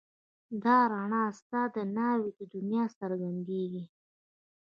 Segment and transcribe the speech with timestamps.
[0.63, 3.83] دا رڼا ستا د ناوې د دنيا درڅرګنديږي